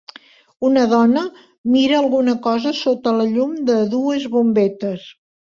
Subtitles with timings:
[0.69, 1.25] Una dona
[1.73, 5.07] mira alguna cosa sota la llum de dues bombetes.